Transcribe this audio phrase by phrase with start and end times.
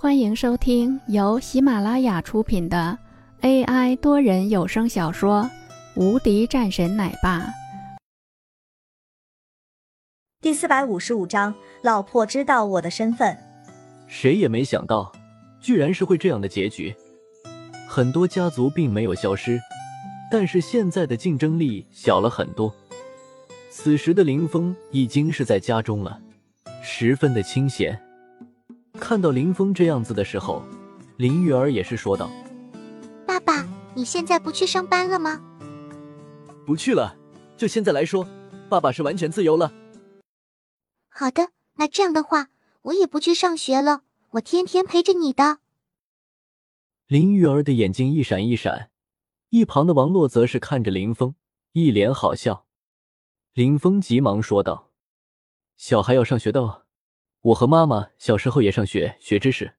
[0.00, 2.96] 欢迎收听由喜马拉雅出品的
[3.40, 5.42] AI 多人有声小说
[6.00, 7.40] 《无敌战神奶爸》
[10.40, 13.36] 第四百五十五章：老婆知道我的身份。
[14.06, 15.12] 谁也没想到，
[15.60, 16.94] 居然是会这样的结局。
[17.88, 19.58] 很多家族并没有消失，
[20.30, 22.72] 但是现在的竞争力小了很多。
[23.68, 26.20] 此时的林峰已经是在家中了，
[26.84, 28.00] 十分的清闲。
[29.08, 30.62] 看到林峰这样子的时候，
[31.16, 32.30] 林玉儿也是说道
[33.26, 35.40] ：“爸爸，你现在不去上班了吗
[36.66, 37.16] ？”“不去了，
[37.56, 38.28] 就现在来说，
[38.68, 39.72] 爸爸是完全自由了。
[41.08, 42.48] ”“好的，那这样的话，
[42.82, 44.02] 我也不去上学了，
[44.32, 45.60] 我天天陪着你的。”
[47.08, 48.90] 林玉儿的眼睛一闪一闪，
[49.48, 51.34] 一旁的王洛则是看着林峰，
[51.72, 52.66] 一脸好笑。
[53.54, 54.90] 林峰急忙说道
[55.78, 56.82] ：“小孩要上学的哦。”
[57.40, 59.76] 我和妈妈小时候也上学学知识。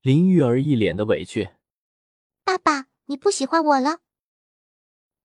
[0.00, 1.50] 林玉儿一脸的委屈
[2.42, 4.00] ：“爸爸，你不喜欢我了？”“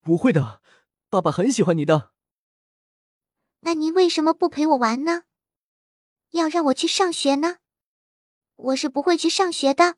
[0.02, 0.60] 不会的，
[1.08, 2.12] 爸爸很喜欢你的。
[3.60, 5.22] ”“那您为什么不陪我玩呢？
[6.32, 7.58] 要让我去上学呢？
[8.56, 9.96] 我是不会去上学的。”“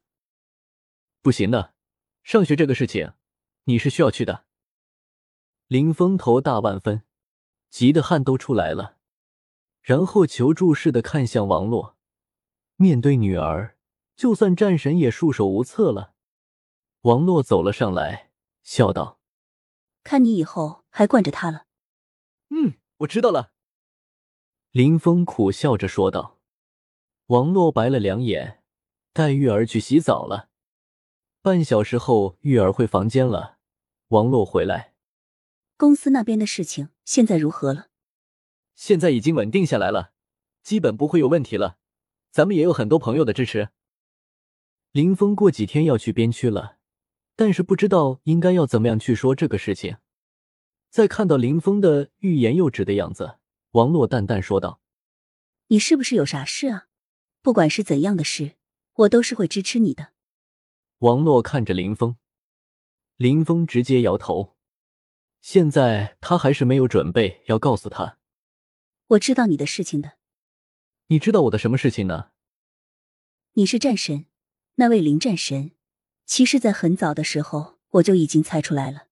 [1.23, 1.75] 不行的，
[2.23, 3.15] 上学这个事情，
[3.65, 4.45] 你是需要去的。”
[5.67, 7.03] 林峰头大万分，
[7.71, 8.96] 急得汗都出来了。
[9.87, 11.97] 然后求助似的看向王洛，
[12.75, 13.77] 面对女儿，
[14.17, 16.12] 就算战神也束手无策了。
[17.03, 18.33] 王洛走了上来，
[18.65, 19.20] 笑道
[20.03, 21.67] ：“看你以后还惯着他了。
[22.51, 23.53] ”“嗯，我知道了。”
[24.75, 26.41] 林峰苦笑着说道。
[27.27, 28.65] 王洛白了两眼，
[29.12, 30.48] 带玉儿去洗澡了。
[31.43, 33.59] 半小时后，玉儿回房间了。
[34.09, 34.95] 王洛回来，
[35.77, 37.87] 公司那边的事情现在如何了？
[38.77, 40.13] 现在已经稳定下来了，
[40.63, 41.79] 基本不会有问题了。
[42.31, 43.71] 咱们也有很多朋友的支持。
[44.93, 46.77] 林峰过几天要去边区了，
[47.35, 49.97] 但是不知道应该要怎么样去说这个事情。
[50.91, 53.39] 在看到林峰的欲言又止的样子，
[53.73, 54.81] 王洛淡淡说道
[55.69, 56.87] ：“你是不是有啥事啊？
[57.43, 58.56] 不管是怎样的事，
[58.95, 60.12] 我都是会支持你的。”
[61.00, 62.17] 王洛看着林峰，
[63.17, 64.56] 林峰直接摇头。
[65.41, 68.16] 现在他还是没有准备要告诉他。
[69.09, 70.19] 我知道你的事情的，
[71.06, 72.31] 你知道我的什么事情呢？
[73.53, 74.27] 你是战神，
[74.75, 75.71] 那位林战神。
[76.25, 79.06] 其实，在很早的时候我就已经猜出来了，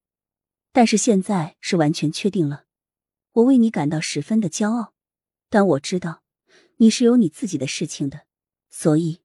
[0.72, 2.64] 但是现在是完全确定了。
[3.34, 4.94] 我为你感到十分的骄傲，
[5.48, 6.24] 但我知道
[6.78, 8.26] 你是有你自己的事情的，
[8.68, 9.20] 所以，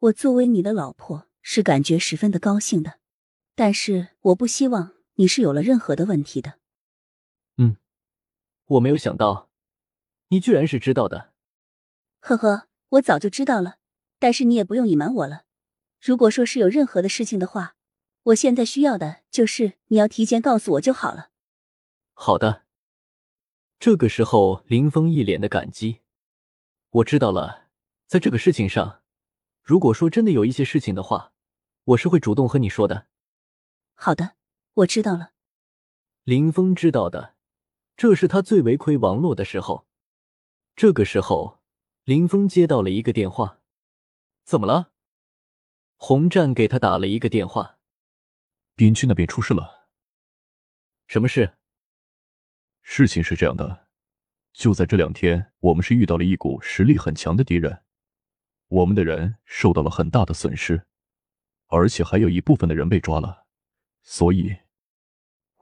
[0.00, 2.98] 我作为你的老婆是感觉十分的高兴的。
[3.54, 6.58] 但是，我不希望你是有了任何的问题的。
[7.58, 7.76] 嗯，
[8.66, 9.47] 我没有想到。
[10.28, 11.32] 你居然是知道的，
[12.20, 13.76] 呵呵，我早就知道了。
[14.18, 15.44] 但是你也不用隐瞒我了。
[16.00, 17.76] 如果说是有任何的事情的话，
[18.24, 21.30] 我现在需要的就是你要提前告诉我就好了。
[22.12, 22.64] 好的。
[23.78, 26.00] 这个时候，林峰一脸的感激。
[26.90, 27.68] 我知道了，
[28.06, 29.02] 在这个事情上，
[29.62, 31.32] 如果说真的有一些事情的话，
[31.84, 33.06] 我是会主动和你说的。
[33.94, 34.32] 好的，
[34.74, 35.30] 我知道了。
[36.24, 37.34] 林峰知道的，
[37.96, 39.87] 这是他最为亏王洛的时候。
[40.78, 41.60] 这个时候，
[42.04, 43.62] 林峰接到了一个电话，
[44.44, 44.92] 怎么了？
[45.96, 47.80] 洪战给他打了一个电话，
[48.76, 49.88] 边区那边出事了。
[51.08, 51.58] 什么事？
[52.80, 53.88] 事情是这样的，
[54.52, 57.82] 就在这两天，我们是遇到了一股实力很强的敌人，
[58.68, 60.86] 我们的人受到了很大的损失，
[61.66, 63.48] 而且还有一部分的人被抓了，
[64.04, 64.56] 所以，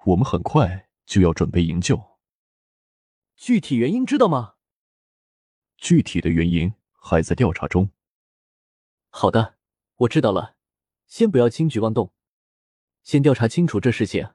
[0.04, 2.18] 我们很快就要准备营救。
[3.34, 4.55] 具体原因知道吗？
[5.86, 7.88] 具体的原因还在调查中。
[9.08, 9.54] 好的，
[9.98, 10.56] 我知道了。
[11.06, 12.12] 先不要轻举妄动，
[13.04, 14.30] 先调查清楚这事情。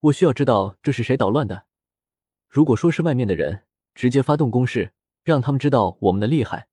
[0.00, 1.66] 我需要知道这是谁捣乱的。
[2.48, 6.68] 如果说是外面的人，直接发动攻势，让他们知道我们的厉害。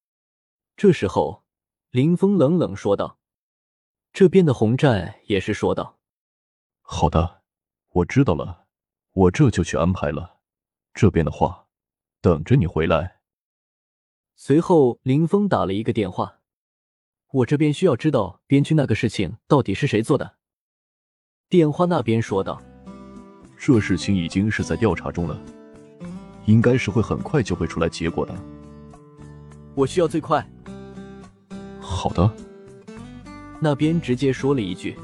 [0.78, 1.44] 这时候，
[1.90, 3.20] 林峰冷冷说道。
[4.14, 6.00] 这边的红战也是说道
[6.80, 7.42] ：“好的，
[7.90, 8.68] 我知道了，
[9.12, 10.40] 我这就去安排了。
[10.94, 11.68] 这边的话，
[12.22, 13.20] 等着你回来。”
[14.36, 16.40] 随后，林峰打了一个电话
[17.32, 20.38] ：“我这边需要知道边区那个事情到底是谁做的。”
[21.50, 22.62] 电话那边说道
[23.58, 25.40] ：“这事情已经是在调查中了，
[26.46, 28.36] 应该是会很快就会出来结果的。
[29.76, 30.46] 我需要最快。”
[31.80, 32.30] 好的。
[33.62, 34.98] 那边直接说了一句。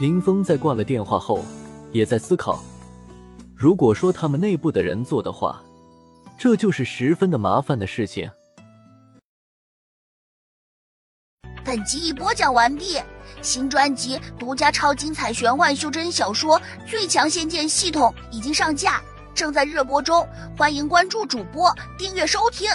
[0.00, 1.44] 林峰在挂了电话后，
[1.92, 2.64] 也在思考：
[3.54, 5.62] 如果说他们内部的人做的话。
[6.40, 8.30] 这就是十分的麻烦的事情。
[11.62, 12.98] 本集已播讲完毕。
[13.42, 19.02] 新专辑独家超精彩玄幻修真小说《最强仙剑系统》已经上架，
[19.34, 20.26] 正在热播中，
[20.56, 22.70] 欢迎关注主播，订阅收听。